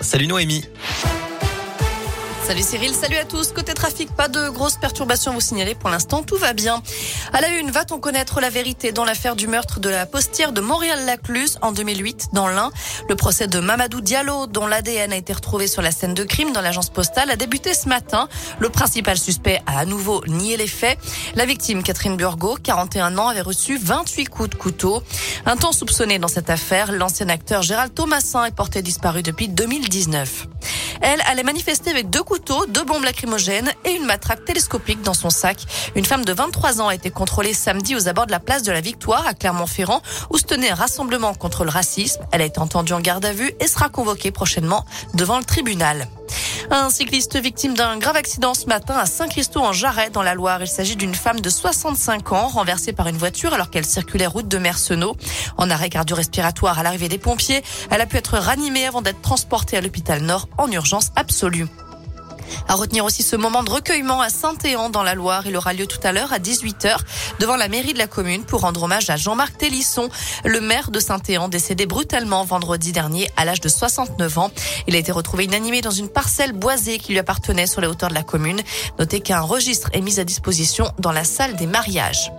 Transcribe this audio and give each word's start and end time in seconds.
Salut 0.00 0.28
Noémie. 0.28 0.62
Salut 2.46 2.62
Cyril, 2.62 2.94
salut 2.94 3.16
à 3.16 3.24
tous. 3.24 3.50
Côté 3.50 3.74
trafic, 3.74 4.08
pas 4.14 4.28
de 4.28 4.50
grosses 4.50 4.76
perturbations 4.76 5.32
vous 5.32 5.40
signaler. 5.40 5.74
Pour 5.74 5.90
l'instant, 5.90 6.22
tout 6.22 6.36
va 6.36 6.52
bien. 6.52 6.80
À 7.32 7.40
la 7.40 7.48
une, 7.48 7.72
va-t-on 7.72 7.98
connaître 7.98 8.40
la 8.40 8.50
vérité 8.50 8.92
dans 8.92 9.04
l'affaire 9.04 9.34
du 9.34 9.48
meurtre 9.48 9.80
de 9.80 9.88
la 9.88 10.06
postière 10.06 10.52
de 10.52 10.60
Montréal-Lacluse 10.60 11.58
en 11.60 11.72
2008 11.72 12.28
dans 12.34 12.46
l'Ain? 12.46 12.70
Le 13.08 13.16
procès 13.16 13.48
de 13.48 13.58
Mamadou 13.58 14.00
Diallo, 14.00 14.46
dont 14.46 14.68
l'ADN 14.68 15.12
a 15.12 15.16
été 15.16 15.32
retrouvé 15.32 15.66
sur 15.66 15.82
la 15.82 15.90
scène 15.90 16.14
de 16.14 16.22
crime 16.22 16.52
dans 16.52 16.60
l'agence 16.60 16.88
postale, 16.88 17.32
a 17.32 17.36
débuté 17.36 17.74
ce 17.74 17.88
matin. 17.88 18.28
Le 18.60 18.68
principal 18.68 19.18
suspect 19.18 19.60
a 19.66 19.80
à 19.80 19.84
nouveau 19.84 20.22
nié 20.28 20.56
les 20.56 20.68
faits. 20.68 21.00
La 21.34 21.46
victime, 21.46 21.82
Catherine 21.82 22.16
Burgot, 22.16 22.58
41 22.62 23.18
ans, 23.18 23.26
avait 23.26 23.40
reçu 23.40 23.76
28 23.76 24.26
coups 24.26 24.50
de 24.50 24.54
couteau. 24.54 25.02
Un 25.46 25.56
temps 25.56 25.72
soupçonné 25.72 26.20
dans 26.20 26.28
cette 26.28 26.48
affaire, 26.48 26.92
l'ancien 26.92 27.28
acteur 27.28 27.62
Gérald 27.62 27.92
Thomasin 27.92 28.44
est 28.44 28.54
porté 28.54 28.82
disparu 28.82 29.24
depuis 29.24 29.48
2019. 29.48 30.46
Elle 31.00 31.20
allait 31.26 31.42
manifester 31.42 31.90
avec 31.90 32.10
deux 32.10 32.22
couteaux, 32.22 32.66
deux 32.66 32.84
bombes 32.84 33.04
lacrymogènes 33.04 33.72
et 33.84 33.92
une 33.92 34.06
matraque 34.06 34.44
télescopique 34.44 35.02
dans 35.02 35.14
son 35.14 35.30
sac. 35.30 35.58
Une 35.94 36.04
femme 36.04 36.24
de 36.24 36.32
23 36.32 36.80
ans 36.80 36.88
a 36.88 36.94
été 36.94 37.10
contrôlée 37.10 37.54
samedi 37.54 37.94
aux 37.94 38.08
abords 38.08 38.26
de 38.26 38.32
la 38.32 38.40
place 38.40 38.62
de 38.62 38.72
la 38.72 38.80
Victoire 38.80 39.26
à 39.26 39.34
Clermont-Ferrand 39.34 40.02
où 40.30 40.38
se 40.38 40.44
tenait 40.44 40.70
un 40.70 40.74
rassemblement 40.74 41.34
contre 41.34 41.64
le 41.64 41.70
racisme. 41.70 42.22
Elle 42.32 42.42
a 42.42 42.46
été 42.46 42.60
entendue 42.60 42.92
en 42.92 43.00
garde 43.00 43.24
à 43.24 43.32
vue 43.32 43.52
et 43.60 43.66
sera 43.66 43.88
convoquée 43.88 44.30
prochainement 44.30 44.84
devant 45.14 45.38
le 45.38 45.44
tribunal. 45.44 46.08
Un 46.70 46.90
cycliste 46.90 47.36
victime 47.36 47.74
d'un 47.74 47.96
grave 47.96 48.16
accident 48.16 48.52
ce 48.52 48.66
matin 48.66 48.94
à 48.96 49.06
Saint-Christo 49.06 49.60
en 49.60 49.72
Jarret 49.72 50.10
dans 50.10 50.22
la 50.22 50.34
Loire. 50.34 50.60
Il 50.62 50.68
s'agit 50.68 50.96
d'une 50.96 51.14
femme 51.14 51.40
de 51.40 51.48
65 51.48 52.32
ans 52.32 52.48
renversée 52.48 52.92
par 52.92 53.06
une 53.06 53.16
voiture 53.16 53.54
alors 53.54 53.70
qu'elle 53.70 53.84
circulait 53.84 54.26
route 54.26 54.48
de 54.48 54.58
Mercenau. 54.58 55.16
En 55.56 55.70
arrêt 55.70 55.90
cardio-respiratoire 55.90 56.78
à 56.78 56.82
l'arrivée 56.82 57.08
des 57.08 57.18
pompiers, 57.18 57.62
elle 57.90 58.00
a 58.00 58.06
pu 58.06 58.16
être 58.16 58.36
ranimée 58.38 58.86
avant 58.86 59.02
d'être 59.02 59.22
transportée 59.22 59.76
à 59.76 59.80
l'hôpital 59.80 60.22
Nord 60.22 60.48
en 60.58 60.70
urgence 60.70 61.12
absolue. 61.14 61.66
À 62.68 62.74
retenir 62.74 63.04
aussi 63.04 63.22
ce 63.22 63.36
moment 63.36 63.62
de 63.62 63.70
recueillement 63.70 64.20
à 64.20 64.28
Saint-Éan 64.28 64.90
dans 64.90 65.02
la 65.02 65.14
Loire. 65.14 65.46
Il 65.46 65.56
aura 65.56 65.72
lieu 65.72 65.86
tout 65.86 66.00
à 66.02 66.12
l'heure 66.12 66.32
à 66.32 66.38
18h 66.38 66.96
devant 67.38 67.56
la 67.56 67.68
mairie 67.68 67.92
de 67.92 67.98
la 67.98 68.06
commune 68.06 68.44
pour 68.44 68.62
rendre 68.62 68.82
hommage 68.82 69.10
à 69.10 69.16
Jean-Marc 69.16 69.58
Télisson, 69.58 70.08
le 70.44 70.60
maire 70.60 70.90
de 70.90 71.00
Saint-Éan 71.00 71.48
décédé 71.48 71.86
brutalement 71.86 72.44
vendredi 72.44 72.92
dernier 72.92 73.30
à 73.36 73.44
l'âge 73.44 73.60
de 73.60 73.68
69 73.68 74.38
ans. 74.38 74.50
Il 74.86 74.94
a 74.94 74.98
été 74.98 75.12
retrouvé 75.12 75.44
inanimé 75.44 75.80
dans 75.80 75.90
une 75.90 76.08
parcelle 76.08 76.52
boisée 76.52 76.98
qui 76.98 77.12
lui 77.12 77.18
appartenait 77.18 77.66
sur 77.66 77.80
les 77.80 77.86
hauteurs 77.86 78.10
de 78.10 78.14
la 78.14 78.22
commune. 78.22 78.60
Notez 78.98 79.20
qu'un 79.20 79.40
registre 79.40 79.88
est 79.92 80.00
mis 80.00 80.20
à 80.20 80.24
disposition 80.24 80.90
dans 80.98 81.12
la 81.12 81.24
salle 81.24 81.56
des 81.56 81.66
mariages. 81.66 82.30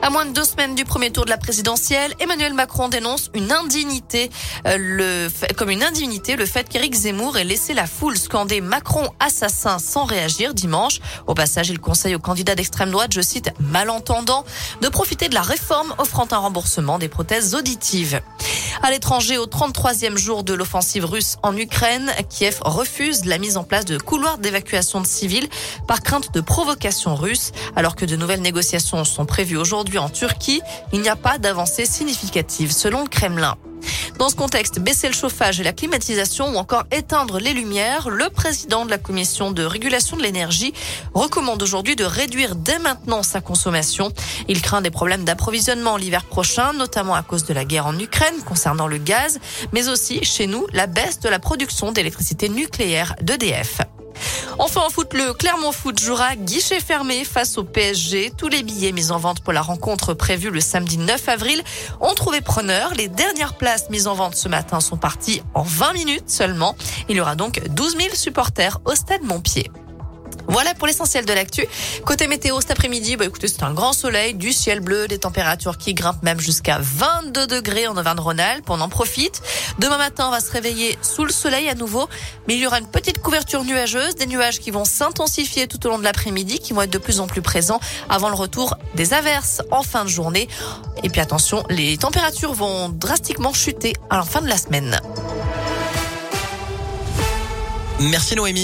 À 0.00 0.10
moins 0.10 0.24
de 0.24 0.30
deux 0.32 0.44
semaines 0.44 0.76
du 0.76 0.84
premier 0.84 1.10
tour 1.10 1.24
de 1.24 1.30
la 1.30 1.36
présidentielle, 1.36 2.14
Emmanuel 2.20 2.54
Macron 2.54 2.88
dénonce 2.88 3.30
une 3.34 3.50
indignité, 3.50 4.30
euh, 4.66 4.76
le 4.78 5.28
comme 5.56 5.70
une 5.70 5.82
indignité, 5.82 6.36
le 6.36 6.46
fait 6.46 6.68
qu'Éric 6.68 6.94
Zemmour 6.94 7.36
ait 7.36 7.44
laissé 7.44 7.74
la 7.74 7.86
foule 7.86 8.16
scander 8.16 8.60
Macron 8.60 9.08
assassin 9.18 9.78
sans 9.78 10.04
réagir 10.04 10.54
dimanche. 10.54 11.00
Au 11.26 11.34
passage, 11.34 11.68
il 11.68 11.80
conseille 11.80 12.14
aux 12.14 12.20
candidats 12.20 12.54
d'extrême 12.54 12.90
droite, 12.90 13.12
je 13.12 13.20
cite, 13.20 13.50
malentendant, 13.58 14.44
de 14.80 14.88
profiter 14.88 15.28
de 15.28 15.34
la 15.34 15.42
réforme 15.42 15.92
offrant 15.98 16.28
un 16.30 16.38
remboursement 16.38 16.98
des 16.98 17.08
prothèses 17.08 17.54
auditives. 17.56 18.20
À 18.82 18.90
l'étranger, 18.90 19.38
au 19.38 19.46
33e 19.46 20.16
jour 20.16 20.44
de 20.44 20.54
l'offensive 20.54 21.04
russe 21.04 21.36
en 21.42 21.56
Ukraine, 21.56 22.10
Kiev 22.28 22.58
refuse 22.62 23.24
la 23.24 23.38
mise 23.38 23.56
en 23.56 23.64
place 23.64 23.84
de 23.84 23.98
couloirs 23.98 24.38
d'évacuation 24.38 25.00
de 25.00 25.06
civils 25.06 25.48
par 25.86 26.02
crainte 26.02 26.32
de 26.32 26.40
provocation 26.40 27.14
russe. 27.14 27.52
Alors 27.74 27.96
que 27.96 28.04
de 28.04 28.16
nouvelles 28.16 28.42
négociations 28.42 29.04
sont 29.04 29.26
prévues 29.26 29.56
aujourd'hui 29.56 29.98
en 29.98 30.08
Turquie, 30.08 30.62
il 30.92 31.00
n'y 31.00 31.08
a 31.08 31.16
pas 31.16 31.38
d'avancée 31.38 31.86
significative 31.86 32.70
selon 32.70 33.02
le 33.02 33.08
Kremlin. 33.08 33.56
Dans 34.18 34.28
ce 34.28 34.34
contexte, 34.34 34.80
baisser 34.80 35.06
le 35.06 35.14
chauffage 35.14 35.60
et 35.60 35.62
la 35.62 35.72
climatisation 35.72 36.52
ou 36.52 36.56
encore 36.56 36.84
éteindre 36.90 37.38
les 37.38 37.52
lumières, 37.52 38.10
le 38.10 38.28
président 38.30 38.84
de 38.84 38.90
la 38.90 38.98
commission 38.98 39.52
de 39.52 39.62
régulation 39.62 40.16
de 40.16 40.22
l'énergie 40.22 40.74
recommande 41.14 41.62
aujourd'hui 41.62 41.94
de 41.94 42.04
réduire 42.04 42.56
dès 42.56 42.80
maintenant 42.80 43.22
sa 43.22 43.40
consommation. 43.40 44.10
Il 44.48 44.60
craint 44.60 44.82
des 44.82 44.90
problèmes 44.90 45.24
d'approvisionnement 45.24 45.96
l'hiver 45.96 46.24
prochain, 46.24 46.72
notamment 46.72 47.14
à 47.14 47.22
cause 47.22 47.44
de 47.44 47.54
la 47.54 47.64
guerre 47.64 47.86
en 47.86 47.96
Ukraine 47.96 48.34
concernant 48.44 48.88
le 48.88 48.98
gaz, 48.98 49.38
mais 49.72 49.88
aussi 49.88 50.24
chez 50.24 50.48
nous 50.48 50.66
la 50.72 50.88
baisse 50.88 51.20
de 51.20 51.28
la 51.28 51.38
production 51.38 51.92
d'électricité 51.92 52.48
nucléaire 52.48 53.14
d'EDF. 53.22 53.82
Enfin 54.60 54.80
en 54.80 54.90
foot, 54.90 55.14
le 55.14 55.32
Clermont 55.34 55.70
Foot 55.70 56.00
jouera 56.00 56.34
guichet 56.34 56.80
fermé 56.80 57.24
face 57.24 57.58
au 57.58 57.64
PSG. 57.64 58.32
Tous 58.36 58.48
les 58.48 58.64
billets 58.64 58.90
mis 58.90 59.12
en 59.12 59.18
vente 59.18 59.40
pour 59.40 59.52
la 59.52 59.62
rencontre 59.62 60.14
prévue 60.14 60.50
le 60.50 60.60
samedi 60.60 60.98
9 60.98 61.28
avril 61.28 61.62
ont 62.00 62.14
trouvé 62.14 62.40
preneur. 62.40 62.92
Les 62.94 63.06
dernières 63.06 63.54
places 63.54 63.88
mises 63.88 64.08
en 64.08 64.14
vente 64.14 64.34
ce 64.34 64.48
matin 64.48 64.80
sont 64.80 64.96
parties 64.96 65.42
en 65.54 65.62
20 65.62 65.92
minutes 65.92 66.28
seulement. 66.28 66.74
Il 67.08 67.16
y 67.16 67.20
aura 67.20 67.36
donc 67.36 67.62
12 67.68 67.96
000 67.98 68.08
supporters 68.14 68.80
au 68.84 68.96
stade 68.96 69.22
Montpied. 69.22 69.70
Voilà 70.48 70.74
pour 70.74 70.86
l'essentiel 70.86 71.26
de 71.26 71.32
l'actu. 71.34 71.66
Côté 72.06 72.26
météo 72.26 72.58
cet 72.60 72.70
après-midi, 72.70 73.16
bah 73.16 73.26
écoutez, 73.26 73.48
c'est 73.48 73.62
un 73.62 73.74
grand 73.74 73.92
soleil, 73.92 74.34
du 74.34 74.52
ciel 74.52 74.80
bleu, 74.80 75.06
des 75.06 75.18
températures 75.18 75.76
qui 75.76 75.92
grimpent 75.92 76.22
même 76.22 76.40
jusqu'à 76.40 76.78
22 76.80 77.46
degrés 77.46 77.86
en 77.86 77.96
Auvergne-Rhône-Alpes. 77.96 78.64
On 78.68 78.80
en 78.80 78.88
profite. 78.88 79.42
Demain 79.78 79.98
matin, 79.98 80.28
on 80.28 80.30
va 80.30 80.40
se 80.40 80.50
réveiller 80.50 80.98
sous 81.02 81.26
le 81.26 81.32
soleil 81.32 81.68
à 81.68 81.74
nouveau, 81.74 82.08
mais 82.46 82.54
il 82.54 82.60
y 82.60 82.66
aura 82.66 82.78
une 82.78 82.86
petite 82.86 83.20
couverture 83.20 83.62
nuageuse, 83.62 84.14
des 84.14 84.26
nuages 84.26 84.58
qui 84.58 84.70
vont 84.70 84.86
s'intensifier 84.86 85.66
tout 85.68 85.86
au 85.86 85.90
long 85.90 85.98
de 85.98 86.04
l'après-midi, 86.04 86.60
qui 86.60 86.72
vont 86.72 86.80
être 86.80 86.90
de 86.90 86.98
plus 86.98 87.20
en 87.20 87.26
plus 87.26 87.42
présents 87.42 87.80
avant 88.08 88.30
le 88.30 88.34
retour 88.34 88.74
des 88.94 89.12
averses 89.12 89.60
en 89.70 89.82
fin 89.82 90.04
de 90.04 90.08
journée. 90.08 90.48
Et 91.02 91.10
puis 91.10 91.20
attention, 91.20 91.62
les 91.68 91.98
températures 91.98 92.54
vont 92.54 92.88
drastiquement 92.88 93.52
chuter 93.52 93.92
à 94.08 94.16
la 94.16 94.22
fin 94.22 94.40
de 94.40 94.48
la 94.48 94.56
semaine. 94.56 94.98
Merci 98.00 98.36
Noémie. 98.36 98.56